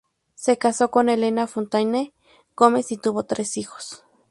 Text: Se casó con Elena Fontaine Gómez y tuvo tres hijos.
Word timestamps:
Se 0.33 0.57
casó 0.57 0.89
con 0.89 1.09
Elena 1.09 1.45
Fontaine 1.45 2.11
Gómez 2.55 2.91
y 2.91 2.97
tuvo 2.97 3.25
tres 3.25 3.55
hijos. 3.57 4.03